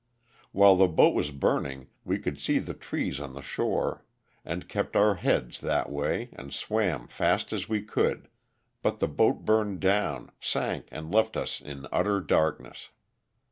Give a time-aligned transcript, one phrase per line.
[0.51, 4.03] While the boat was burn ing we could see the trees on the shore,
[4.43, 8.27] and kept our heads that way and swam fast as we could,
[8.81, 12.89] but the boat burned down, sank and left us in utter darkness.